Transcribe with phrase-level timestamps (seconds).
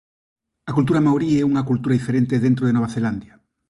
[0.69, 3.33] A cultura maorí é unha cultura diferente dentro de Nova Zelandia.